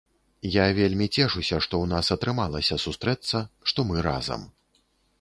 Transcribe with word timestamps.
Я 0.53 0.63
вельмі 0.79 1.07
цешуся, 1.15 1.59
што 1.67 1.83
у 1.85 1.91
нас 1.93 2.11
атрымалася 2.17 2.81
сустрэцца, 2.87 3.47
што 3.71 3.79
мы 3.93 4.07
разам. 4.13 4.53